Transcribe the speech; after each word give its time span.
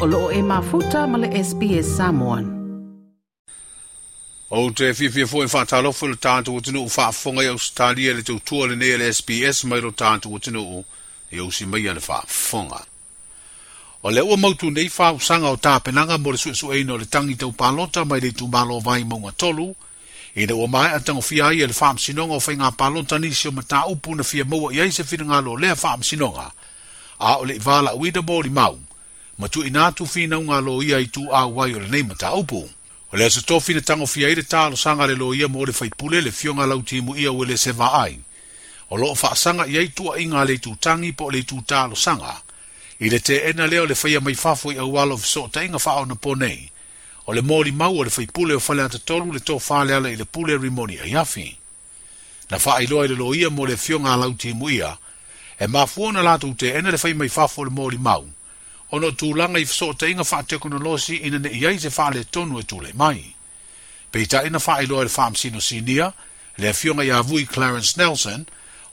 o 0.00 0.06
loo 0.06 0.30
e 0.32 0.40
mafuta 0.42 1.04
ma 1.06 1.18
le 1.20 1.28
SPS 1.44 1.86
Samoan. 2.00 2.44
O 4.50 4.70
te 4.72 4.84
whiwhia 4.96 5.26
fo 5.28 5.42
e 5.42 5.46
whātalofo 5.52 6.08
le 6.08 6.16
tātou 6.16 6.56
o 6.56 6.60
tino 6.64 6.86
whaafonga 6.88 7.44
i 7.44 7.50
Australia 7.52 8.14
le 8.16 8.24
tautua 8.24 8.70
le 8.70 8.78
nei 8.80 8.96
le 8.98 9.10
SBS 9.12 9.60
mai 9.68 9.82
ro 9.84 9.92
tātou 9.92 10.32
o 10.32 10.40
tino 10.42 10.64
o 10.64 10.80
e 11.30 11.42
usi 11.44 11.66
mai 11.68 11.84
ana 11.92 12.00
whaafonga. 12.00 12.80
O 14.02 14.10
le 14.10 14.24
ua 14.24 14.40
mautu 14.40 14.72
nei 14.72 14.88
whausanga 14.88 15.52
o 15.52 15.60
tāpenanga 15.60 16.16
mo 16.18 16.32
le 16.32 16.40
suesu 16.40 16.72
eino 16.72 16.96
le 16.96 17.04
tangi 17.06 17.36
tau 17.36 17.52
pālota 17.52 18.06
mai 18.08 18.22
le 18.24 18.32
tūmalo 18.32 18.80
vai 18.82 19.04
maunga 19.04 19.34
tolu, 19.36 19.68
i 20.40 20.48
le 20.48 20.56
ua 20.56 20.66
mai 20.66 20.94
atango 20.96 21.20
fia 21.20 21.52
i 21.52 21.60
le 21.60 21.76
whaamsinonga 21.76 22.38
o 22.40 22.40
whainga 22.40 22.72
pālota 22.72 23.20
nisi 23.20 23.52
o 23.52 23.52
mata 23.52 23.84
upu 23.92 24.16
na 24.16 24.24
fia 24.24 24.48
maua 24.48 24.72
i 24.74 24.80
aise 24.80 25.04
whiringa 25.04 25.42
lo 25.44 25.56
lea 25.60 25.76
whaamsinonga, 25.76 26.48
a 27.20 27.36
o 27.36 27.44
le 27.44 27.60
i 27.60 27.60
wala 27.68 27.92
uida 28.00 28.24
mō 28.24 28.40
li 28.44 28.48
mau. 28.62 28.80
ma 29.40 29.48
tu 29.48 29.64
ina 29.66 29.92
tu 29.92 30.06
fi 30.06 30.26
na 30.26 30.38
unga 30.38 30.60
lo 30.60 30.82
ia 30.82 30.98
i 30.98 31.06
tu 31.08 31.24
a 31.32 31.46
wai 31.46 31.72
ole 31.74 31.88
nei 31.88 32.02
mata 32.02 32.32
upu. 32.32 32.68
O 33.12 33.16
le 33.16 33.24
aso 33.24 33.40
tofi 33.40 33.74
na 33.74 33.80
tango 33.80 34.06
fia 34.06 34.28
ire 34.28 34.42
talo 34.42 34.76
sanga 34.76 35.06
le 35.06 35.14
lo 35.14 35.32
ia 35.34 35.48
mo 35.48 35.64
le 35.64 35.72
faipule 35.72 36.20
le 36.20 36.30
fionga 36.30 36.66
lau 36.66 36.82
timu 36.82 37.16
ia 37.16 37.32
ue 37.32 37.46
le 37.46 37.56
se 37.56 37.72
ai. 37.80 38.18
O 38.90 38.96
lo 38.96 39.14
fa 39.14 39.34
sanga 39.36 39.66
ia 39.66 39.80
i 39.80 39.88
tu 39.92 40.12
a 40.12 40.20
inga 40.20 40.44
le 40.44 40.58
tu 40.58 40.76
tangi 40.80 41.12
po 41.12 41.30
le 41.30 41.42
tu 41.42 41.62
talo 41.66 41.94
sanga. 41.96 42.36
I 43.00 43.08
le 43.08 43.18
te 43.18 43.40
ena 43.48 43.66
leo 43.66 43.86
le 43.86 43.94
faya 43.94 44.20
mai 44.20 44.34
fafo 44.34 44.72
i 44.72 44.78
au 44.78 44.98
alo 45.00 45.16
fiso 45.16 45.48
ta 45.48 45.64
inga 45.64 45.78
fao 45.78 46.04
na 46.04 46.14
po 46.14 46.34
nei. 46.34 46.70
O 47.26 47.32
le 47.32 47.40
mori 47.40 47.72
mau 47.72 47.96
o 47.96 48.04
le 48.04 48.10
faipule 48.10 48.54
o 48.54 48.60
fale 48.60 48.82
atatolu 48.82 49.32
le 49.32 49.40
to 49.40 49.58
fale 49.58 49.94
ala 49.96 50.10
i 50.12 50.16
le 50.16 50.24
pule 50.24 50.56
rimoni 50.56 50.98
a 51.00 51.06
yafi. 51.06 51.56
Na 52.50 52.58
faa 52.58 52.80
iloa 52.84 53.04
i 53.04 53.08
le 53.08 53.14
lo 53.16 53.32
ia 53.34 53.48
mo 53.50 53.64
le 53.66 53.76
fionga 53.76 54.16
lau 54.16 54.34
timu 54.36 54.68
ia. 54.70 54.98
E 55.58 55.66
mafuona 55.66 56.22
latu 56.22 56.54
te 56.54 56.76
ena 56.76 56.90
le 56.90 56.98
faya 56.98 57.14
mai 57.14 57.28
fafo 57.28 57.64
le 57.64 57.70
mori 57.70 57.98
mau 57.98 58.26
ono 58.92 59.10
tūlanga 59.14 59.60
i 59.62 59.66
fso 59.66 59.92
te 59.94 60.08
inga 60.10 60.24
wha 60.26 60.42
teknolosi 60.42 61.20
ina 61.28 61.38
ne 61.38 61.48
iai 61.54 61.78
te 61.78 61.90
fale 61.90 62.24
tonu 62.24 62.58
e 62.58 62.64
tūle 62.66 62.90
mai. 62.94 63.22
Peita 64.10 64.42
ina 64.46 64.58
wha 64.58 64.80
i 64.82 64.86
loa 64.86 65.04
le 65.06 65.12
wha 65.16 65.30
msino 65.30 65.60
sinia, 65.60 66.12
le 66.58 66.68
a 66.68 66.72
fionga 66.72 67.02
i 67.04 67.10
avui 67.10 67.46
Clarence 67.46 67.94
Nelson, 67.96 68.44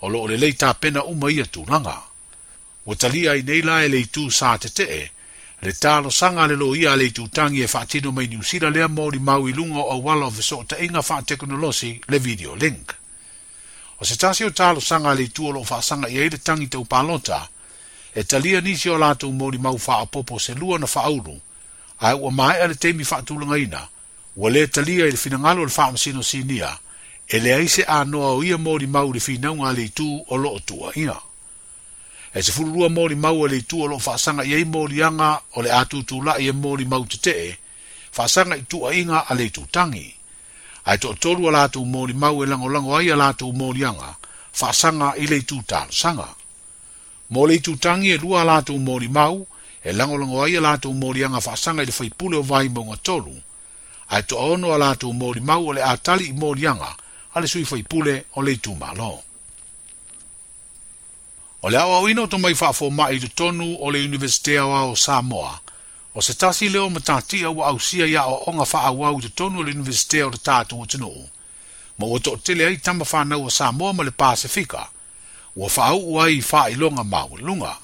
o 0.02 0.08
loo 0.10 0.28
le 0.28 0.38
leita 0.38 0.74
pena 0.74 1.04
uma 1.04 1.32
ia 1.32 1.46
langa. 1.68 2.02
O 2.86 2.96
talia 2.96 3.34
i 3.36 3.42
neila 3.42 3.84
e 3.84 3.88
le 3.88 4.06
tū 4.06 4.30
sā 4.30 4.58
te 4.60 4.70
te 4.70 4.84
e, 4.86 5.12
le 5.62 5.74
tālo 5.74 6.12
sanga 6.12 6.46
le 6.48 6.56
lo 6.56 6.76
ia 6.76 6.96
le 6.96 7.12
tu 7.12 7.28
tangi 7.30 7.64
e 7.64 7.70
wha 7.74 7.86
tino 7.86 8.12
mai 8.12 8.28
niusira 8.28 8.70
lea 8.70 8.88
mōri 8.88 9.20
mau 9.20 9.48
i 9.48 9.52
lungo 9.52 9.82
o 9.82 9.98
wala 9.98 10.28
o 10.28 10.32
fso 10.32 10.64
te 10.64 10.76
inga 10.86 11.02
wha 11.02 11.22
teknolosi 11.24 12.00
le 12.08 12.20
video 12.20 12.56
link. 12.56 12.94
O 14.00 14.06
se 14.06 14.14
tāsi 14.14 14.46
o 14.46 14.52
tālo 14.54 14.80
sanga 14.80 15.14
le 15.16 15.28
tu 15.32 15.48
o 15.48 15.52
lo 15.52 15.66
wha 15.66 15.82
sanga 15.82 16.08
i 16.08 16.22
eile 16.22 16.38
tangi 16.38 16.68
te 16.68 16.78
upalota, 16.78 17.42
le 17.50 17.57
e 18.18 18.24
talia 18.26 18.62
nisi 18.66 18.90
o 18.90 18.96
lātou 18.98 19.30
mōri 19.30 19.60
mau 19.62 19.78
wha 19.78 19.96
apopo 20.02 20.40
se 20.42 20.56
lua 20.58 20.80
na 20.82 20.88
wha 20.90 21.02
aulu, 21.06 21.36
ai 22.02 22.14
ua 22.16 22.32
mai 22.34 22.62
ale 22.64 22.74
teimi 22.76 23.06
wha 23.06 23.18
atulanga 23.20 23.58
ina, 23.62 23.82
ua 24.36 24.50
le 24.50 24.64
talia 24.68 25.06
i 25.06 25.12
le 25.14 25.18
finangalo 25.18 25.66
le 25.68 25.74
wha 25.78 25.86
amasino 25.86 26.24
sinia, 26.26 26.72
e 27.28 27.38
le 27.40 27.54
aise 27.54 27.86
a 27.86 28.00
noa 28.10 28.32
o 28.34 28.40
ia 28.44 28.58
mōri 28.58 28.88
mau 28.90 29.12
le 29.14 29.22
whinau 29.22 29.54
ngā 29.60 29.70
leitu 29.78 30.08
o 30.08 30.36
loo 30.38 30.58
tua 30.66 30.96
ina. 30.98 31.14
E 32.34 32.42
se 32.42 32.52
fururua 32.56 32.90
mōri 32.90 33.16
mau 33.22 33.46
le 33.46 33.54
leitu 33.54 33.84
o 33.86 33.92
loo 33.94 34.02
whaasanga 34.02 34.48
i 34.50 34.58
ei 34.58 34.66
mōri 34.66 35.06
anga 35.06 35.30
o 35.54 35.62
le 35.62 35.72
atu 35.78 36.02
tu 36.04 36.24
la 36.26 36.40
i 36.42 36.50
e 36.50 36.58
mōri 36.58 36.90
mau 36.90 37.06
te 37.06 37.22
tee, 37.22 37.54
whaasanga 38.18 38.58
i 38.58 38.66
tua 38.66 38.96
inga 38.98 39.28
a 39.30 39.38
leitu 39.38 39.68
tangi. 39.70 40.08
Ai 40.90 40.96
to 41.04 41.12
tolu 41.20 41.50
a 41.50 41.52
lātou 41.60 41.86
mōri 41.86 42.16
mau 42.18 42.42
e 42.42 42.48
lango 42.50 42.70
lango 42.74 42.96
ai 42.98 43.12
a 43.14 43.20
lātou 43.22 43.54
mōri 43.54 43.86
anga, 43.94 44.16
whaasanga 44.58 45.14
i 45.22 45.30
leitu 45.30 45.62
tāna 45.70 45.94
sanga 45.94 46.32
mo 47.30 47.46
le 47.46 47.60
tangi 47.60 48.12
e 48.12 48.18
lua 48.18 48.44
lato 48.44 48.74
umori 48.74 49.08
mau, 49.08 49.46
e 49.84 49.92
lango 49.92 50.18
lango 50.18 50.44
ai 50.44 50.56
e 50.56 50.60
lato 50.62 50.90
umori 50.90 51.24
anga 51.24 51.40
whaasanga 51.40 51.82
i 51.82 51.86
le 51.86 51.94
whaipule 52.00 52.38
o 52.38 52.42
vai 52.42 52.70
mo 52.70 52.86
ngatoru, 52.86 53.42
a 54.10 54.20
e 54.20 54.24
to 54.24 54.36
ono 54.38 54.72
a 54.74 54.78
lato 54.78 55.10
umori 55.10 55.42
mau 55.42 55.68
o 55.68 55.72
le 55.74 55.82
atali 55.82 56.28
i 56.28 56.32
mori 56.34 56.66
anga, 56.66 56.96
a 57.34 57.40
le 57.40 57.48
sui 57.48 57.68
whaipule 57.70 58.26
o 58.36 58.42
le 58.42 58.56
tu 58.60 58.74
malo. 58.76 59.24
O 61.62 61.70
le 61.70 61.78
awa 61.78 62.00
wino 62.00 62.28
to 62.28 62.38
mai 62.38 62.54
whaafo 62.54 62.90
mai 62.90 63.18
i 63.18 63.30
tonu 63.30 63.76
o 63.80 63.90
le 63.92 64.00
universite 64.06 64.58
awa 64.58 64.84
o 64.86 64.96
Samoa, 64.96 65.62
o 66.16 66.22
se 66.22 66.34
tasi 66.34 66.70
leo 66.70 66.90
matati 66.90 67.44
au 67.44 67.60
au 67.62 67.80
sia 67.80 68.06
ia 68.06 68.24
o 68.26 68.44
onga 68.50 68.66
wha 68.92 69.08
au 69.10 69.22
tu 69.22 69.30
tonu 69.30 69.60
o 69.60 69.64
le 69.64 69.72
universite 69.72 70.24
o 70.24 70.30
le 70.30 70.38
tātu 70.38 70.80
o 70.80 70.86
tino. 70.86 71.12
Mo 72.00 72.14
o 72.14 72.20
to 72.20 72.38
tele 72.38 72.64
ai 72.66 72.78
tamma 72.80 73.04
whanau 73.12 73.44
o 73.46 73.50
Samoa 73.50 73.94
ma 73.94 74.04
le 74.04 74.12
Pasifika, 74.12 74.86
o 74.88 74.97
ua 75.58 75.70
faau 75.70 76.02
ua 76.14 76.26
ai 76.26 76.42
faailoga 76.42 77.04
maualuga 77.04 77.78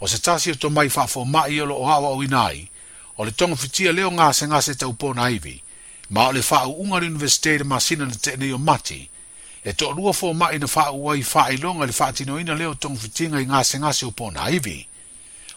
o 0.00 0.08
se 0.08 0.18
tasi 0.18 0.50
o 0.52 0.54
tomai 0.54 0.88
faafoamaʻi 0.88 1.60
o 1.62 1.66
loo 1.66 1.84
aʻoaʻoina 1.86 2.44
ai 2.48 2.68
o 3.16 3.24
le 3.24 3.30
togafitia 3.30 3.92
lea 3.92 4.04
o 4.04 4.10
gasegase 4.10 4.74
taupona 4.74 5.24
aivi 5.24 5.62
ma 6.10 6.28
o 6.28 6.32
le 6.32 6.40
faauʻuga 6.40 7.00
le 7.00 7.06
universite 7.06 7.54
i 7.54 7.58
le 7.58 7.64
masina 7.64 8.04
na 8.04 8.12
teʻenei 8.12 8.52
o 8.54 8.58
mati 8.58 9.08
e 9.64 9.72
toʻalua 9.72 10.12
fomaʻi 10.20 10.58
na 10.60 10.66
faau 10.68 11.10
ai 11.12 11.22
faailoga 11.22 11.84
i 11.84 11.86
le 11.86 11.92
faatinoina 11.92 12.54
lea 12.54 12.68
o 12.70 12.74
togafitiga 12.74 13.40
i 13.40 13.44
gasegase 13.44 14.06
upona 14.06 14.42
aivi 14.42 14.86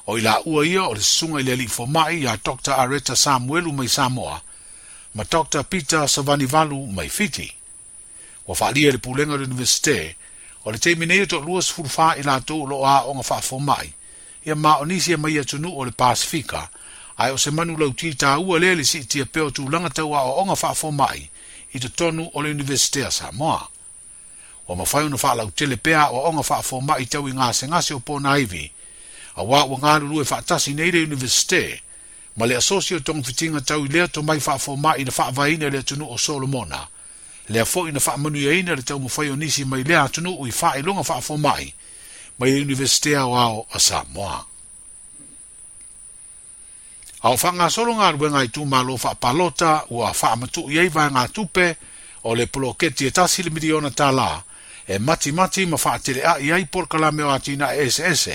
o 0.08 0.18
i 0.18 0.22
laʻua 0.22 0.68
ia 0.68 0.84
o 0.88 0.94
le 0.94 1.02
susuga 1.02 1.40
i 1.40 1.44
le 1.44 1.52
alii 1.54 1.68
fomaʻi 1.78 2.24
iā 2.24 2.38
dr 2.44 2.72
areta 2.76 3.16
samuelu 3.16 3.74
mai 3.74 3.90
samoa 3.90 4.42
ma 5.16 5.24
dr 5.32 5.64
peter 5.64 6.08
savanivalu 6.08 6.88
mai 6.88 7.10
fiti 7.10 7.52
ua 8.48 8.56
faaalia 8.56 8.88
i 8.90 8.92
le 8.92 8.98
pulega 8.98 9.34
o 9.34 9.38
le 9.38 9.44
universite 9.44 10.16
O 10.66 10.72
le 10.72 10.78
teimine 10.80 11.26
to 11.28 11.40
luas 11.40 11.70
furfa 11.70 12.16
i 12.18 12.24
la 12.26 12.40
tō 12.42 12.58
lo 12.70 12.80
a 12.86 13.04
o 13.06 13.14
ngā 13.14 13.60
mai. 13.62 13.94
Ia 14.48 14.56
ma 14.56 14.78
o 14.82 14.86
nisi 14.86 15.12
e 15.14 15.18
mai 15.18 15.38
atunu 15.38 15.70
o 15.78 15.86
le 15.86 15.92
Pasifika. 15.92 16.70
Ai 17.18 17.32
o 17.32 17.38
se 17.38 17.52
manu 17.52 17.78
lau 17.78 17.94
ti 17.94 18.10
tā 18.14 18.38
ua 18.42 18.58
lele 18.60 18.84
si 18.84 19.00
i 19.00 19.04
tia 19.06 19.26
peo 19.26 19.50
tūlanga 19.50 19.94
tau 19.94 20.14
a 20.16 20.24
o 20.24 20.44
ngā 20.46 20.82
mai, 20.92 21.30
i 21.74 21.80
te 21.80 21.90
tonu 21.90 22.30
o 22.34 22.42
le 22.42 22.50
Universitea 22.50 23.12
Samoa. 23.12 23.70
O 24.68 24.76
mawhai 24.76 25.06
ona 25.06 25.18
wha 25.22 25.36
lau 25.36 25.52
tele 25.52 25.76
pea 25.76 26.10
o 26.10 26.42
fa 26.42 26.56
whaafomai 26.56 27.06
tau 27.06 27.28
i 27.28 27.32
ngā 27.32 27.54
se 27.54 27.68
ngase 27.68 27.94
o 27.94 28.00
pōna 28.00 28.42
iwi. 28.42 28.72
A 29.36 29.42
wā 29.44 29.68
ua 29.70 29.78
ngā 29.78 30.00
lulu 30.02 30.22
e 30.22 30.26
whaatasi 30.32 30.74
nei 30.74 30.90
le 30.92 31.04
Universite, 31.06 31.82
ma 32.38 32.46
le 32.46 32.56
asosio 32.56 33.00
tong 33.00 33.24
fitinga 33.24 33.62
tau 33.62 33.86
i 33.86 33.88
lea 33.88 34.08
to 34.08 34.24
mai 34.24 34.40
mai 34.82 34.98
i 34.98 35.04
na 35.06 35.32
vaina 35.32 35.70
le 35.70 35.78
atunu 35.80 36.10
o 36.10 36.18
Solomona 36.18 36.88
le 37.50 37.64
fo 37.66 37.86
ina 37.88 38.00
fa 38.00 38.18
manu 38.18 38.38
ya 38.40 38.54
ina 38.54 38.74
le 38.76 38.82
tau 38.82 38.98
mo 39.00 39.08
fai 39.10 39.30
onisi 39.30 39.66
mai 39.70 39.84
le 39.86 39.94
atu 39.98 40.22
no 40.22 40.32
ui 40.42 40.50
fa 40.52 40.74
ilonga 40.80 41.04
fa 41.04 41.22
fo 41.22 41.38
mai 41.38 41.70
mai 42.40 42.50
le 42.52 42.62
universite 42.62 43.14
au 43.16 43.34
au 43.36 43.66
a 43.70 43.80
Samoa. 43.80 44.46
Au 47.22 47.38
fa 47.38 47.50
ngā 47.54 47.70
solo 47.70 47.94
ngā 47.96 48.12
rube 48.12 48.30
ngai 48.34 48.48
tu 48.50 48.66
malo 48.66 48.98
fa 48.98 49.14
palota 49.16 49.86
ua 49.90 50.14
fa 50.14 50.32
amatu 50.34 50.70
ia 50.72 50.84
iwa 50.84 51.06
ngā 51.10 51.24
tupe 51.34 51.76
o 52.24 52.36
le 52.36 52.48
poloketi 52.48 53.06
e 53.08 53.12
tasi 53.12 53.44
le 53.44 53.50
miliona 53.50 53.92
ta 53.92 54.44
e 54.88 55.00
mati 55.00 55.32
mati 55.32 55.66
ma 55.66 55.78
fa 55.78 55.94
atire 55.94 56.22
a 56.24 56.38
iai 56.40 56.66
por 56.66 56.88
kalame 56.88 57.24
o 57.24 57.30
atina 57.30 57.74
e 57.74 57.90
SS 57.90 58.30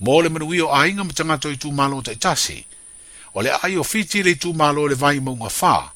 mo 0.00 0.20
le 0.20 0.28
manu 0.28 0.52
io 0.54 0.72
a 0.72 0.86
inga 0.86 1.04
mtangato 1.04 1.48
i 1.48 1.56
tu 1.56 1.70
malo 1.72 2.02
te 2.02 2.16
tasi 2.18 2.64
o 3.34 3.42
le 3.42 3.50
ai 3.62 3.76
o 3.76 3.82
fiti 3.82 4.22
le 4.22 4.36
tu 4.36 4.52
malo 4.52 4.86
le 4.86 4.94
vai 4.94 5.20
maunga 5.20 5.48
fa 5.48 5.92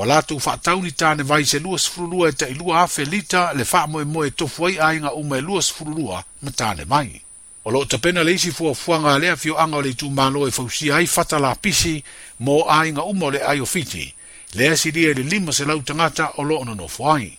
Wa 0.00 0.22
tu 0.22 0.40
fa 0.40 0.56
tauni 0.56 0.92
ta 0.92 1.14
ne 1.14 1.22
vai 1.22 1.44
se 1.44 1.58
luas 1.58 1.84
frulua 1.88 2.28
e 2.28 2.32
ta 2.32 2.48
ilua 2.48 2.80
afe 2.82 3.04
lita 3.04 3.52
le 3.52 3.64
fa 3.64 3.86
moe 3.86 4.04
moe 4.04 4.30
tofu 4.30 4.64
ai 4.66 5.00
nga 5.00 5.12
uma 5.12 5.36
e 5.36 5.40
luas 5.42 5.68
frulua 5.72 6.24
ma 6.42 6.50
ta 6.56 6.72
ne 6.74 6.84
mai. 6.88 7.20
O 7.64 7.70
lo 7.70 7.84
te 7.84 7.98
pena 7.98 8.22
le 8.24 8.32
isi 8.32 8.48
fua 8.52 8.72
fuanga 8.74 9.18
lea 9.20 9.36
fio 9.36 9.58
anga 9.60 9.82
le 9.84 9.92
tu 9.94 10.08
malo 10.10 10.46
e 10.46 10.50
fausi 10.50 10.88
ai 10.90 11.04
fata 11.06 11.36
la 11.38 11.52
pisi 11.54 12.00
mo 12.40 12.64
ainga 12.68 13.02
uma 13.04 13.28
le 13.30 13.42
ai 13.44 13.60
o 13.60 13.62
ofiti. 13.68 14.08
Lea 14.56 14.72
si 14.76 14.90
lia 14.90 15.12
le 15.14 15.20
lima 15.22 15.52
se 15.52 15.64
lau 15.68 15.82
tangata 15.82 16.32
o 16.36 16.42
lo 16.48 16.56
ono 16.58 16.72
no 16.74 16.88
fuai. 16.88 17.36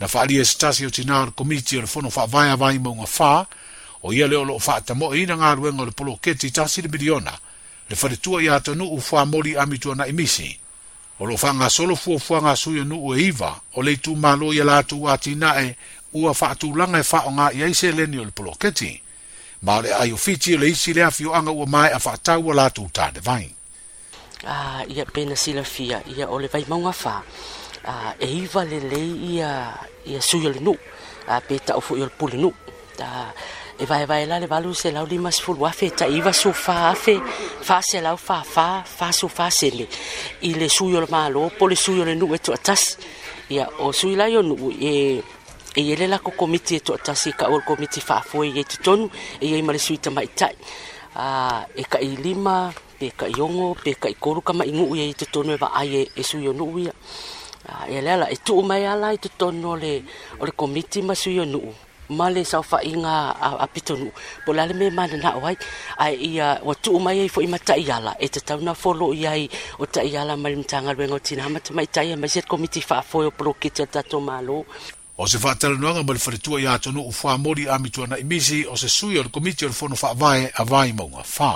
Na 0.00 0.06
fa 0.08 0.20
alia 0.20 0.44
stasi 0.44 0.84
o 0.86 0.90
tina 0.92 1.22
al 1.24 1.32
komiti 1.34 1.78
o 1.78 1.80
le 1.80 1.86
fono 1.86 2.10
fa 2.10 2.26
vai 2.26 2.50
a 2.50 2.56
vai 2.56 2.76
fa 3.06 3.46
o 4.02 4.12
ia 4.12 4.26
leo 4.28 4.44
lo 4.44 4.58
fa 4.58 4.80
ta 4.84 4.92
mo 4.94 5.14
e 5.16 5.22
ina 5.24 5.34
ngā 5.40 5.56
ruenga 5.56 5.84
le 5.84 5.90
polo 5.96 6.18
keti 6.20 6.50
tasi 6.52 6.82
le 6.84 6.88
miliona 6.92 7.32
le 7.88 7.96
fare 7.96 8.16
tua 8.20 8.42
i 8.42 8.48
atanu 8.52 8.84
u 8.84 9.00
fua 9.00 9.24
mori 9.24 9.56
amitua 9.56 9.94
na 9.96 10.04
emisi 10.06 10.59
o 11.20 11.26
lo 11.26 11.36
fanga 11.36 11.68
solo 11.68 11.94
fu 11.96 12.18
fu 12.18 12.34
nga 12.40 12.56
su 12.56 12.72
yo 12.74 12.84
nu 12.84 13.12
eiva 13.14 13.60
o 13.76 13.82
le 13.82 13.96
tu 13.98 14.16
malo 14.16 14.52
ya 14.54 14.64
la 14.64 14.82
tu 14.82 15.04
atina 15.08 15.56
e 15.60 15.76
u 16.12 16.32
fa 16.34 16.54
tu 16.54 16.74
langa 16.74 17.02
fa 17.04 17.28
nga 17.30 17.52
ya 17.52 17.68
se 17.74 17.92
le 17.92 18.06
ni 18.06 18.16
o 18.18 18.24
poloketi 18.32 19.00
ma 19.62 19.80
le 19.82 19.92
ai 19.94 20.12
ofici 20.12 20.56
le 20.56 20.68
isi 20.68 20.94
le 20.94 21.02
afio 21.04 21.34
anga 21.34 21.50
u 21.50 21.66
mai 21.66 21.92
afa 21.92 22.16
ta 22.16 22.38
u 22.38 22.52
la 22.52 22.70
tu 22.70 22.88
ta 22.92 23.10
de 23.12 23.20
vai 23.20 23.52
a 24.44 24.80
ah, 24.80 24.82
ya 24.88 25.04
pena 25.04 25.36
si 25.36 25.52
la 25.52 25.62
fia 25.62 26.00
ya 26.08 26.24
ah, 26.24 26.30
e 26.30 26.32
o 26.32 26.38
le 26.40 26.48
vai 26.48 26.64
ma 26.68 26.76
nga 26.76 26.92
fa 26.92 27.22
a 27.84 28.14
eiva 28.18 28.64
le 28.64 28.80
le 28.80 28.98
ia 29.32 29.76
ia 30.08 30.20
su 30.22 30.38
yo 30.40 30.48
le 30.48 30.60
no 30.60 30.72
a 31.28 31.36
ah, 31.36 31.40
peta 31.40 31.76
o 31.76 31.80
fu 31.80 31.96
yo 32.00 32.04
le 32.08 32.12
pulinu 32.16 32.48
ta 32.96 33.28
e 33.80 33.86
vaevae 33.88 34.26
la 34.28 34.36
le 34.40 34.46
valu 34.46 34.74
selau 34.76 35.06
lima 35.08 35.30
sefulu 35.32 35.64
afe 35.66 35.88
taʻiva 36.00 36.32
sufā 36.42 36.76
afe 36.92 37.14
fa 37.66 37.78
fa 37.80 37.80
se 37.80 37.96
sele 37.96 38.12
fa 38.20 38.42
fa 38.84 39.52
sui 40.76 40.96
o 40.96 41.00
le 41.00 41.06
mālō 41.06 41.48
po 41.56 41.64
e, 41.64 41.66
e, 41.68 41.70
le 41.70 41.76
sui 41.76 42.00
o 42.02 42.04
le 42.04 42.14
nuu 42.14 42.34
e 42.34 42.38
tuatasi 42.38 42.96
ia 43.48 43.66
o 43.78 43.92
suyo 43.92 44.16
lai 44.16 44.36
o 44.36 44.42
nuu 44.42 44.70
e 44.92 45.22
e 45.74 45.80
ia 45.80 45.96
le 45.96 46.06
lako 46.06 46.30
komiti 46.36 46.74
e 46.76 46.80
tuatasi 46.80 47.28
e 47.30 47.32
kaʻua 47.40 47.56
le 47.56 47.64
komiti 47.64 48.00
faafue 48.00 48.46
i 48.52 48.58
ai 48.58 48.64
totonu 48.68 49.10
e 49.40 49.46
iai 49.48 49.62
no 49.62 49.72
le 49.72 49.78
sui 49.78 49.98
a 51.14 51.64
e 51.74 51.82
kaʻi 51.92 52.16
lima 52.24 52.72
pe 52.98 53.06
kaʻi 53.20 53.32
yongo 53.38 53.74
pe 53.82 53.90
kaʻi 54.02 54.14
kolu 54.20 54.42
ingu 54.70 54.94
i 54.94 55.00
ai 55.00 55.14
totonu 55.14 55.52
e 55.52 55.56
vaai 55.56 56.06
e 56.16 56.22
suyo 56.22 56.50
o 56.50 56.52
nuu 56.52 56.78
ia 56.80 58.00
la 58.02 58.26
e 58.30 58.36
tuu 58.44 58.62
mai 58.62 58.84
ala 58.86 59.08
i 59.14 59.18
le 59.18 60.04
o 60.40 60.44
le 60.44 60.52
komiti 60.52 61.00
ma 61.02 61.14
suyo 61.14 61.44
o 61.48 61.74
male 62.10 62.44
sa 62.44 62.60
fa 62.62 62.82
inga 62.82 63.32
a, 63.38 63.66
pitonu 63.66 64.10
po 64.44 64.52
me 64.52 64.90
mana 64.90 65.16
na 65.16 65.30
wai 65.42 65.56
ai 65.98 66.14
ia 66.30 66.58
o 66.66 66.74
tu 66.74 66.92
mai 66.98 67.28
fo 67.32 67.40
i 67.40 67.46
mata 67.46 67.74
iala 67.78 68.12
e 68.18 68.26
te 68.28 68.40
tau 68.40 68.60
na 68.60 68.74
folo 68.74 69.14
i 69.14 69.48
o 69.78 69.84
ta 69.86 70.02
iala 70.02 70.36
mai 70.36 70.56
mtanga 70.60 70.92
rengo 70.92 71.18
tina 71.18 71.48
ma 71.48 71.58
te 71.64 71.70
mai 71.72 71.86
tai 71.94 72.14
mai 72.20 72.28
set 72.34 72.46
komiti 72.50 72.80
fa 72.82 72.98
fo 73.08 73.22
e 73.22 73.26
o 73.26 73.30
pro 73.38 73.52
kitel 73.62 73.88
tato 73.94 74.18
malo 74.20 74.64
o 75.18 75.24
se 75.30 75.38
fatal 75.38 75.78
no 75.78 75.88
nga 75.94 76.02
mai 76.02 76.18
fretua 76.18 76.60
ia 76.60 76.78
tonu 76.82 77.02
u 77.06 77.12
fa 77.12 77.36
mori 77.38 77.64
a 77.68 77.76
mitua 77.78 78.06
na 78.10 78.16
imisi 78.18 78.66
o 78.66 78.74
se 78.82 78.88
sui 78.88 79.16
o 79.18 79.24
komiti 79.34 79.64
o 79.66 79.72
fo 79.72 79.88
no 79.88 79.94
fa 79.96 80.10
vai 80.14 80.40
a 80.54 80.62
vai 80.70 80.92
mo 80.92 81.06
nga 81.14 81.22
fa 81.22 81.52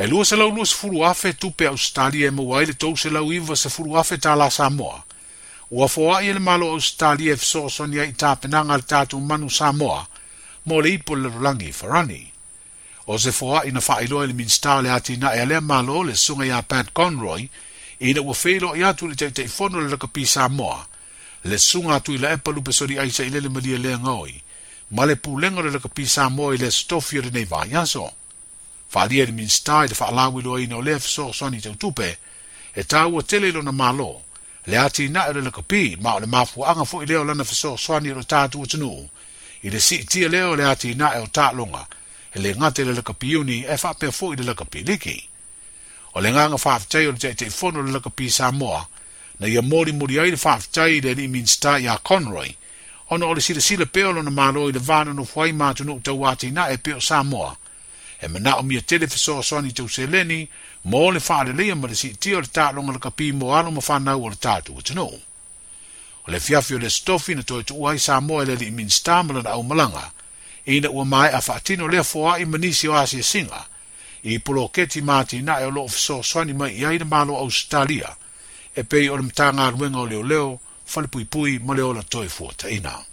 e 0.00 0.06
lu 0.08 0.24
se 0.24 0.34
lu 0.36 0.64
se 0.66 0.74
fulu 0.80 1.04
afe 1.10 1.32
tu 1.40 1.50
pe 1.58 1.66
australia 1.66 2.30
mo 2.32 2.42
wai 2.52 2.64
le 2.68 2.74
tou 2.82 2.94
se 2.96 3.08
lau 3.10 3.26
iva 3.32 3.54
se 3.56 3.68
fulu 3.74 3.98
afe 4.00 4.14
e 4.16 4.22
ta 4.22 4.32
la 4.38 4.50
samoa 4.50 4.98
Ua 5.70 5.86
foa 5.88 6.18
i 6.26 6.32
le 6.32 6.40
malo 6.40 6.66
Australia 6.74 7.32
e 7.34 7.38
fesoasonia 7.38 8.02
i 8.02 8.12
tāpenanga 8.18 8.76
le 8.76 8.82
tatu 8.92 9.20
manu 9.22 9.46
Samoa 9.50 10.00
mo 10.66 10.80
le 10.80 10.90
ipo 10.96 11.14
le 11.14 11.28
rolangi 11.30 11.70
farani. 11.72 12.26
O 13.06 13.18
se 13.22 13.30
foa 13.32 13.62
i 13.66 13.70
na 13.70 13.78
whaeloa 13.86 14.26
le 14.26 14.34
minsta 14.34 14.80
le 14.82 14.90
ati 14.90 15.16
na 15.16 15.30
e 15.32 15.46
malo 15.60 16.02
le 16.02 16.16
sunga 16.16 16.44
i 16.44 16.50
a 16.50 16.60
Pat 16.62 16.90
Conroy 16.92 17.48
i 18.00 18.12
na 18.12 18.20
ua 18.20 18.34
whelo 18.44 18.74
i 18.74 18.82
atu 18.82 19.06
le 19.08 19.14
tei 19.14 19.30
tei 19.32 19.46
fono 19.48 19.78
le 19.80 19.88
lakapi 19.88 20.26
Samoa 20.26 20.86
le 21.44 21.58
sunga 21.58 21.94
atu 21.94 22.12
i 22.12 22.18
la 22.18 22.32
epa 22.34 22.50
lupe 22.50 22.72
sori 22.72 22.98
aisa 22.98 23.22
i 23.22 23.30
lele 23.30 23.48
malia 23.48 23.78
lea 23.78 23.98
ngoi 23.98 24.42
ma 24.90 25.04
le 25.06 25.14
pūlenga 25.14 25.62
le 25.62 25.70
lakapi 25.70 26.06
Samoa 26.06 26.54
i 26.54 26.58
le 26.58 26.70
stofio 26.70 27.20
le 27.22 27.30
nei 27.30 27.44
vai 27.44 27.74
aso. 27.74 28.10
Whaalia 28.92 29.24
le 29.26 29.32
minsta 29.38 29.84
i 29.84 29.88
te 29.88 29.94
whaalawi 29.94 30.42
loa 30.42 30.58
i 30.60 30.66
na 30.66 30.82
o 30.82 30.82
lea 30.82 30.98
fesoasonia 30.98 31.58
i 31.58 31.62
tau 31.62 31.78
tupe 31.78 32.10
e 32.74 32.82
tāua 32.82 33.22
tele 33.22 33.52
lona 33.54 33.70
malo 33.70 34.10
le 34.70 34.78
ati 34.78 35.08
na 35.08 35.26
ele 35.28 35.40
le 35.40 35.50
kopi 35.50 35.96
ma 36.00 36.18
le 36.22 36.26
mafu 36.26 36.66
anga 36.66 36.84
fo 36.84 37.02
ileo 37.02 37.24
lana 37.24 37.44
so 37.44 37.76
swani 37.76 38.12
ro 38.14 38.20
e 38.20 38.24
tatu 38.24 38.66
tunu 38.66 39.08
i 39.62 39.70
le 39.70 39.80
si 39.80 40.04
ti 40.04 40.28
leo 40.28 40.56
le 40.56 40.64
ati 40.64 40.94
na 40.94 41.14
e 41.16 41.20
o 41.20 41.26
tatlonga 41.26 41.86
ele 42.34 42.54
ngate 42.56 42.84
le 42.84 42.92
le 42.92 43.02
kapi 43.02 43.36
uni 43.36 43.58
e 43.66 43.76
fa 43.76 43.90
pe 43.98 44.08
fo 44.12 44.32
ile 44.32 44.44
le 44.46 44.54
kapi 44.54 44.80
liki 44.86 45.18
o 46.14 46.20
le 46.20 46.30
nganga 46.30 46.58
fa 46.58 46.78
fa 46.78 46.86
tei 46.92 47.06
o 47.06 47.12
te 47.12 47.34
te 47.34 47.50
fo 47.50 47.70
no 47.70 47.82
le 47.82 48.00
kapi 48.00 48.30
sa 48.30 48.52
moa 48.52 48.86
na 49.40 49.46
ia 49.48 49.62
mori 49.62 49.92
mori 49.92 50.18
ai 50.20 50.30
le 50.30 50.36
fa 50.36 50.56
fa 50.58 50.66
tei 50.72 51.00
le 51.00 51.14
ni 51.18 51.26
min 51.28 51.46
sta 51.46 51.78
ya 51.78 51.98
conroy 51.98 52.50
ona 53.10 53.26
o 53.26 53.34
le 53.34 53.40
si 53.40 53.52
le 53.54 53.60
si 53.60 53.74
le 53.76 53.86
peo 53.86 54.12
lona 54.12 54.30
malo 54.30 54.68
i 54.68 54.72
le 54.72 54.78
vana 54.78 55.12
no 55.12 55.24
fuai 55.24 55.52
ma 55.52 55.74
tunu 55.74 55.98
tau 56.00 56.22
ati 56.30 56.50
na 56.50 56.70
e 56.74 56.76
peo 56.78 57.00
sa 57.00 57.22
moa 57.24 57.56
e 58.22 58.28
mena 58.28 58.54
o 58.56 58.62
mia 58.62 58.80
tele 58.82 59.06
fiso 59.10 59.42
swani 59.42 59.72
tau 59.72 59.88
se 59.88 60.06
leni 60.06 60.46
mo 60.84 61.10
le 61.12 61.20
fa 61.20 61.42
le 61.44 61.52
lea 61.52 61.74
ma 61.74 61.88
le 61.88 61.94
si 61.94 62.14
tia 62.16 62.40
le 62.40 62.46
ta 62.46 62.70
longa 62.72 62.92
le 62.92 62.98
kapi 62.98 63.32
mo 63.32 63.54
alo 63.56 63.70
ma 63.70 63.80
fana 63.80 64.16
ua 64.16 64.30
le 64.30 64.36
ta 64.36 64.60
tu 64.62 64.72
wa 64.74 64.82
tano. 64.82 65.04
O 65.06 66.26
le 66.30 66.40
fiafio 66.40 66.78
le 66.78 66.88
stofi 66.90 67.34
na 67.34 67.42
toi 67.42 67.62
tu 67.64 67.74
uai 67.76 67.98
sa 67.98 68.20
mo 68.20 68.40
e 68.42 68.46
le 68.46 68.54
li 68.54 68.70
min 68.70 68.88
stama 68.88 69.32
le 69.34 69.42
na 69.42 69.50
au 69.50 69.62
malanga, 69.62 70.12
e 70.64 70.76
ina 70.76 70.88
ua 70.90 71.04
mai 71.04 71.30
a 71.32 71.40
fa 71.40 71.60
le 71.64 71.88
lea 71.88 72.04
i 72.38 72.44
manisi 72.44 72.86
o 72.88 72.94
asia 72.96 73.22
singa, 73.22 73.66
i 74.24 74.38
polo 74.40 74.68
keti 74.68 75.02
mati 75.02 75.42
na 75.42 75.60
e 75.60 75.70
lo 75.70 75.82
ofiso 75.84 76.22
swani 76.22 76.52
mai 76.54 76.80
i 76.80 76.84
aina 76.84 77.04
malo 77.04 77.36
au 77.36 77.50
stalia, 77.50 78.16
e 78.74 78.82
pei 78.84 79.08
o 79.10 79.16
le 79.16 79.22
mta 79.22 79.52
ngā 79.52 79.72
ruenga 79.76 79.98
o 79.98 80.06
leo 80.06 80.22
leo, 80.22 80.60
fale 80.86 81.08
pui 81.08 81.24
pui 81.24 81.58
ma 81.58 81.74
toi 82.08 82.28
fua 82.28 82.52
inao. 82.70 83.04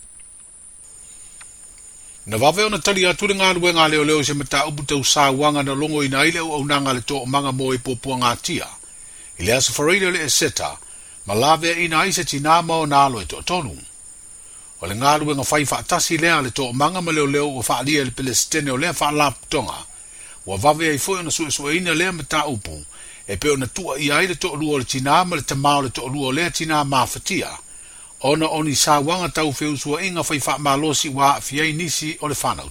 Na 2.28 2.38
wawe 2.38 2.64
ona 2.64 2.80
tali 2.80 3.06
atu 3.08 3.26
le 3.28 3.36
ngālu 3.40 3.64
e 3.68 3.74
ngāle 3.74 3.98
leo 4.06 4.20
se 4.24 4.34
mata 4.36 4.66
upu 4.68 4.84
tau 4.84 5.00
sā 5.00 5.32
wanga 5.38 5.64
na 5.64 5.72
longo 5.74 6.04
ina 6.04 6.26
ile 6.28 6.40
au 6.44 6.66
na 6.68 6.80
ngāle 6.84 7.00
tō 7.08 7.24
manga 7.26 7.50
mō 7.56 7.68
i 7.76 7.80
pōpua 7.80 8.18
ngā 8.20 8.32
tia. 8.44 8.68
I 9.40 9.44
le 9.48 9.56
asa 9.56 9.72
whareile 9.72 10.12
le 10.12 10.26
e 10.26 10.30
seta, 10.30 10.76
ma 11.26 11.34
lawe 11.34 11.72
ina 11.86 12.02
aise 12.04 12.24
ti 12.28 12.40
nā 12.44 12.60
mao 12.68 12.84
nā 12.86 13.06
alo 13.08 13.24
tō 13.24 13.40
tonu. 13.48 13.72
O 14.82 14.88
le 14.92 14.96
ngālu 15.00 15.32
e 15.32 15.36
ngafai 15.40 15.64
whaatasi 15.72 16.18
lea 16.20 16.42
le 16.44 16.52
tō 16.52 16.68
manga 16.76 17.00
ma 17.02 17.12
leo 17.16 17.28
leo 17.32 17.48
o 17.48 17.64
whaalia 17.64 18.04
le 18.04 18.12
pele 18.12 18.36
stene 18.36 18.72
o 18.72 18.78
lea 18.78 18.92
wha 19.00 19.12
lap 19.12 19.48
tonga. 19.50 19.80
Wa 20.46 20.60
wawe 20.64 20.90
ai 20.90 21.00
fwoi 21.00 21.20
ona 21.24 21.32
sui 21.32 21.52
sue 21.52 21.78
ina 21.80 21.94
lea 21.94 22.12
mata 22.12 22.44
upu, 22.46 22.76
e 23.28 23.38
pe 23.38 23.50
ona 23.56 23.68
tua 23.68 23.96
i 24.00 24.12
aile 24.12 24.34
tō 24.36 24.52
lua 24.60 24.80
le 24.80 24.86
ti 24.86 25.00
nā 25.00 25.24
ma 25.26 25.36
le 25.36 25.42
tamau 25.48 25.80
le 25.82 25.90
tō 25.96 26.12
lua 26.14 26.34
lea 26.36 26.52
ti 26.52 26.66
nā 26.68 26.84
mā 26.84 27.08
fatia 27.08 27.56
ona 28.22 28.48
oni 28.50 28.76
sa 28.76 29.00
wanga 29.00 29.30
tau 29.30 29.54
feu 29.54 29.78
sua 29.78 30.04
inga 30.06 30.24
fai 30.24 30.40
fa 30.40 30.58
malosi 30.58 31.10
wa 31.10 31.42
fia 31.42 31.64
nisi 31.74 32.18
o 32.22 32.28
le 32.28 32.36
fa 32.36 32.54
nau 32.56 32.70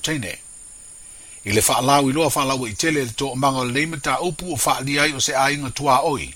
I 1.47 1.53
le 1.53 1.61
fa 1.63 1.81
lau 1.81 2.11
i 2.11 2.13
loa 2.13 2.31
fa 2.31 2.45
lau 2.45 2.67
i 2.67 2.75
tele 2.75 3.05
le 3.05 3.13
to 3.17 3.35
manga 3.37 3.63
le 3.63 3.71
lima 3.73 3.97
ta 3.97 4.19
upu 4.21 4.53
o 4.53 4.57
fa 4.57 4.81
li 4.81 4.99
ai 4.99 5.15
o 5.15 5.21
se 5.21 5.35
a 5.35 5.51
inga 5.53 5.71
tua 5.71 6.03
oi. 6.03 6.35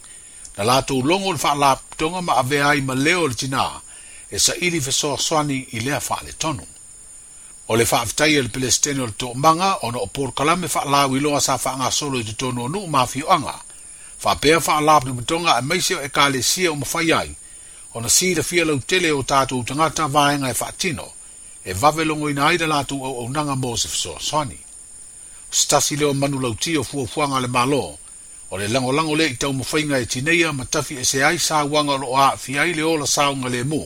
Na 0.57 0.63
la 0.65 0.83
tau 0.83 1.03
le 1.03 1.39
fa 1.39 1.55
la 1.55 1.75
tonga 1.99 2.23
ma 2.23 2.35
ave 2.39 2.63
ai 2.63 2.81
ma 2.81 2.95
leo 2.95 3.27
le 3.27 3.35
tina 3.35 3.81
e 4.31 4.39
sa 4.39 4.53
ili 4.55 4.81
fe 4.81 4.93
soa 4.93 5.19
swani 5.19 5.67
i 5.73 5.81
lea 5.81 5.99
fa 6.01 6.23
le 6.23 6.33
tonu. 6.33 6.63
O 7.69 7.77
le 7.77 7.85
fa 7.85 8.01
aftai 8.01 8.37
e 8.37 8.43
le 8.43 8.49
pelestene 8.49 9.03
o 9.03 9.07
le 9.07 9.13
to 9.13 9.35
manga 9.35 9.79
ona 9.83 9.99
o 9.99 10.07
por 10.07 10.33
kalame 10.33 10.69
fa 10.69 10.85
lau 10.85 11.17
i 11.17 11.21
loa 11.21 11.41
sa 11.41 11.59
fa 11.59 11.73
anga 11.75 11.91
solo 11.91 12.19
i 12.19 12.25
te 12.25 12.33
tonu 12.33 12.61
e 12.61 12.65
o 12.65 12.69
nu 12.69 12.87
ma 12.87 13.05
fio 13.07 13.27
anga. 13.27 13.59
Fa 14.19 14.37
pea 14.37 14.61
fa 14.61 14.79
lau 14.81 15.01
ni 15.05 15.13
mtonga 15.13 15.59
e 15.59 15.63
maise 15.63 15.97
o 15.97 16.03
e 16.05 16.09
ka 16.09 16.31
sia 16.43 16.71
o 16.71 16.75
mafai 16.77 17.13
ai 17.13 17.35
ona 17.95 18.09
sida 18.11 18.43
fia 18.43 18.65
lau 18.65 18.79
tele 18.79 19.11
o 19.13 19.23
tātou 19.23 19.67
tangata 19.67 20.07
vāenga 20.09 20.51
e 20.51 20.55
whaatino, 20.55 21.09
e 21.65 21.73
vavelongo 21.75 22.31
ina 22.31 22.47
aida 22.49 22.67
lātou 22.71 23.05
au 23.07 23.25
o 23.25 23.29
nanga 23.29 23.57
Moses 23.57 23.93
so 23.93 24.19
sani. 24.19 24.59
Stasi 25.51 25.97
o 26.05 26.15
manu 26.15 26.39
lau 26.41 26.55
ti 26.55 26.77
o 26.79 26.83
fuafuanga 26.85 27.41
le 27.41 27.49
malo, 27.49 27.99
o 28.51 28.57
le 28.57 28.69
lango 28.69 28.93
lango 28.93 29.17
le 29.17 29.27
i 29.31 29.37
tau 29.37 29.53
mawhainga 29.53 29.99
e 30.01 30.07
tineia 30.07 30.53
ma 30.55 30.65
tafi 30.65 30.97
e 30.99 31.05
se 31.05 31.23
ai 31.25 31.37
sā 31.37 31.65
wanga 31.69 31.97
lo 31.97 32.17
a 32.17 32.37
fiai 32.37 32.75
le 32.75 32.83
ola 32.83 33.07
saunga 33.07 33.49
le 33.49 33.65
mō, 33.65 33.83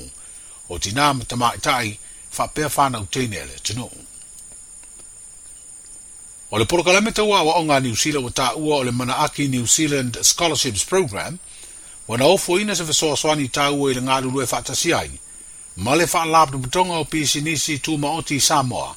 o 0.69 0.79
tina 0.79 1.15
tama 1.27 1.55
i 1.57 1.59
tai 1.61 1.99
whapea 2.39 2.69
whanau 2.69 3.07
teine 3.07 3.37
ele 3.41 3.57
tino. 3.63 3.89
O 6.51 6.59
le 6.59 6.67
porokalame 6.67 7.13
tau 7.13 7.33
awa 7.35 7.57
o 7.57 7.65
ngā 7.67 7.81
New 7.83 7.97
Zealand 7.97 8.27
o 8.27 8.31
ta 8.31 8.53
ua 8.55 8.77
o 8.77 8.85
le 8.85 8.93
mana 8.93 9.17
aki 9.25 9.49
New 9.49 9.67
Zealand 9.67 10.21
Scholarships 10.23 10.85
program 10.85 11.39
Wana 12.09 12.25
ofo 12.25 12.61
ina 12.61 12.77
se 12.77 12.85
fesoasoani 12.85 13.49
tāua 13.49 13.91
i 13.91 13.95
le 13.95 14.01
galulu 14.01 14.43
e 14.43 14.47
fatasi 14.47 14.93
ai, 14.95 15.11
ma 15.77 15.95
le 15.97 16.07
faalapuputoga 16.07 16.93
o 17.01 17.05
pisinisi 17.05 17.79
tumaoti 17.79 18.37
i 18.37 18.41
Samoa, 18.41 18.95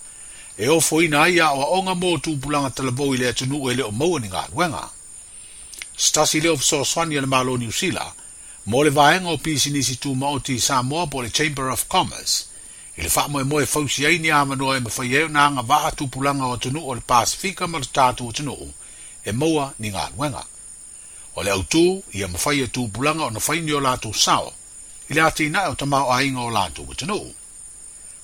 e 0.58 0.68
ofo 0.68 1.00
ina 1.02 1.22
ai 1.24 1.40
a 1.40 1.48
oaʻoga 1.56 1.96
mo 1.96 2.18
tupulaga 2.18 2.70
talavou 2.76 3.16
i 3.16 3.18
le 3.18 3.30
atunuu 3.30 3.72
e 3.72 3.76
le 3.76 3.84
o 3.84 3.92
maua 3.92 4.20
ni 4.20 4.28
galuega. 4.28 4.90
Stasi 5.98 6.42
leo 6.42 6.58
fesoasoani 6.58 7.16
e 7.16 7.22
le 7.22 7.28
malo 7.28 7.56
niusila, 7.58 8.12
mo 8.66 8.84
le 8.84 8.90
vaega 8.90 9.28
o 9.30 9.38
pisinisi 9.38 9.96
tumaoti 9.96 10.56
i 10.56 10.60
Samoa 10.60 11.08
po 11.08 11.22
le 11.24 11.30
Chamber 11.32 11.70
of 11.72 11.88
Commerce, 11.88 12.46
i 12.98 13.02
le 13.04 13.10
faamoemoe 13.10 13.66
fausi 13.66 14.06
ai 14.06 14.20
ni 14.20 14.30
amanoa 14.36 14.78
e 14.78 14.80
mafai 14.84 15.16
ai 15.18 15.24
ona 15.32 15.46
aga 15.48 15.62
vaha 15.64 15.92
tupulaga 15.96 16.44
o 16.46 16.54
atunuu 16.60 16.84
o 16.90 16.96
le 16.96 17.02
pasifika 17.08 17.68
ma 17.72 17.80
le 17.80 17.86
tatou 17.88 18.30
atunuu 18.30 18.74
e 19.26 19.32
maua 19.32 19.74
ni 19.80 19.92
galuega. 19.96 20.44
O 21.38 21.44
le 21.44 21.52
autu, 21.52 22.04
ia 22.14 22.28
mawhai 22.28 22.64
atu 22.66 22.84
e 22.84 22.88
bulanga 22.94 23.26
o 23.26 23.30
na 23.30 23.38
whaini 23.40 23.72
o 23.72 23.80
lātou 23.80 24.10
sao, 24.14 24.50
i 25.10 25.14
le 25.14 25.22
ati 25.22 25.50
nai 25.54 25.68
e 25.68 25.74
o 25.74 25.76
tamā 25.78 26.00
o 26.10 26.14
ainga 26.14 26.42
o 26.42 26.50
lātou 26.50 26.88
watanu. 26.90 27.18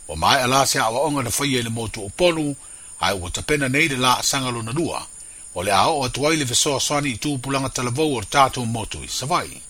O 0.09 0.15
mai 0.17 0.41
ala 0.41 0.63
se 0.65 0.79
awa 0.81 1.03
onga 1.05 1.21
na 1.23 1.29
whaia 1.37 1.59
e 1.59 1.63
le 1.63 1.69
motu 1.69 2.01
o 2.01 2.09
ponu, 2.09 2.55
ai 2.99 3.13
o 3.13 3.29
tapena 3.29 3.69
nei 3.69 3.85
le 3.91 3.99
lā 4.01 4.15
sangalo 4.23 4.63
na 4.63 4.71
dua, 4.73 5.05
o 5.53 5.61
le 5.63 5.69
ao 5.73 5.99
o 5.99 6.07
atuai 6.07 6.39
le 6.41 6.47
vesoa 6.49 6.79
swani 6.81 7.13
i 7.13 7.19
tū 7.21 7.35
pulanga 7.37 7.69
talavou 7.69 8.17
o 8.17 8.25
tātou 8.25 8.65
motu 8.65 9.03
i 9.05 9.11
savai. 9.13 9.61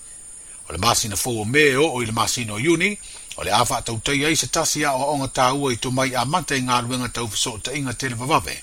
O 0.70 0.72
le 0.72 0.80
masi 0.80 1.12
na 1.12 1.20
fōu 1.20 1.44
me 1.44 1.66
o 1.76 1.90
o 1.98 2.00
le 2.00 2.16
masi 2.16 2.46
no 2.48 2.56
yuni, 2.58 2.94
o 3.36 3.44
le 3.44 3.52
awha 3.52 3.82
atau 3.84 4.00
tei 4.00 4.24
ai 4.24 4.40
se 4.40 4.48
tasi 4.48 4.86
a 4.88 4.96
o 4.96 5.12
onga 5.18 5.28
tā 5.28 5.50
i 5.52 5.76
i 5.82 5.92
mai 5.92 6.16
a 6.16 6.24
mante 6.24 6.56
ngā 6.64 6.80
luenga 6.88 7.12
tau 7.12 7.28
vesoa 7.28 7.60
ta 7.60 7.76
inga 7.76 7.92
te 7.94 8.08
vavave, 8.08 8.56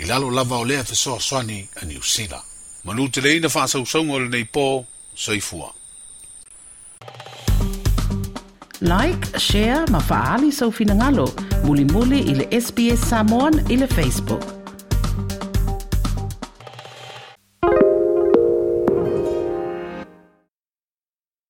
i 0.00 0.06
lalo 0.08 0.30
lava 0.32 0.56
o 0.56 0.64
lea 0.64 0.82
vesoa 0.82 1.20
swani 1.20 1.68
a 1.82 1.84
New 1.84 2.00
Zealand 2.02 2.53
manu 2.84 3.06
te 3.08 3.20
leina 3.24 3.48
wha 3.54 3.62
asau 3.68 3.84
saunga 3.92 4.14
o 4.18 4.18
lenei 4.24 4.44
pō, 4.54 4.66
saifua. 5.26 5.70
Like, 8.84 9.24
share, 9.40 9.84
ma 9.94 10.00
faali 10.10 10.52
sau 10.52 10.68
finangalo, 10.80 11.28
muli 11.64 11.84
muli 11.94 12.18
ili 12.28 12.44
SBS 12.60 13.08
Samoan 13.10 13.62
ili 13.72 13.86
Facebook. 13.86 14.63